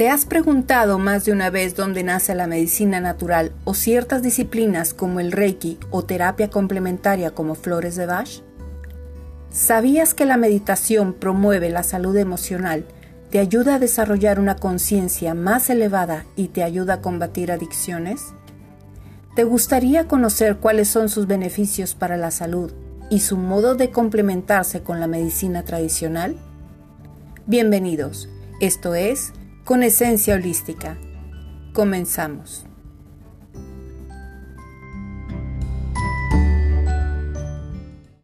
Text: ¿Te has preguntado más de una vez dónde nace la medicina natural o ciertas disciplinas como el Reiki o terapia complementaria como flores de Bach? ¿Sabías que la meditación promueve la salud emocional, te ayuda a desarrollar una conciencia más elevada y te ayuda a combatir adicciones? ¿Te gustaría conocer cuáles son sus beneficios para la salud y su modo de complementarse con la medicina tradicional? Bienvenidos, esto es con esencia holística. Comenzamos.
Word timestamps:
¿Te 0.00 0.08
has 0.08 0.24
preguntado 0.24 0.98
más 0.98 1.26
de 1.26 1.32
una 1.32 1.50
vez 1.50 1.76
dónde 1.76 2.02
nace 2.02 2.34
la 2.34 2.46
medicina 2.46 3.00
natural 3.00 3.52
o 3.64 3.74
ciertas 3.74 4.22
disciplinas 4.22 4.94
como 4.94 5.20
el 5.20 5.30
Reiki 5.30 5.78
o 5.90 6.04
terapia 6.04 6.48
complementaria 6.48 7.32
como 7.32 7.54
flores 7.54 7.96
de 7.96 8.06
Bach? 8.06 8.40
¿Sabías 9.50 10.14
que 10.14 10.24
la 10.24 10.38
meditación 10.38 11.12
promueve 11.12 11.68
la 11.68 11.82
salud 11.82 12.16
emocional, 12.16 12.86
te 13.28 13.40
ayuda 13.40 13.74
a 13.74 13.78
desarrollar 13.78 14.40
una 14.40 14.56
conciencia 14.56 15.34
más 15.34 15.68
elevada 15.68 16.24
y 16.34 16.48
te 16.48 16.62
ayuda 16.62 16.94
a 16.94 17.00
combatir 17.02 17.52
adicciones? 17.52 18.22
¿Te 19.36 19.44
gustaría 19.44 20.08
conocer 20.08 20.56
cuáles 20.56 20.88
son 20.88 21.10
sus 21.10 21.26
beneficios 21.26 21.94
para 21.94 22.16
la 22.16 22.30
salud 22.30 22.72
y 23.10 23.20
su 23.20 23.36
modo 23.36 23.74
de 23.74 23.90
complementarse 23.90 24.82
con 24.82 24.98
la 24.98 25.08
medicina 25.08 25.62
tradicional? 25.66 26.36
Bienvenidos, 27.44 28.30
esto 28.62 28.94
es 28.94 29.34
con 29.64 29.82
esencia 29.82 30.34
holística. 30.34 30.96
Comenzamos. 31.72 32.69